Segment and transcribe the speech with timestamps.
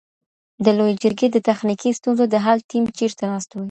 [0.63, 3.59] د لویې جرګي د تخنیکي ستونزو د حل ټیم چېرته ناست وي؟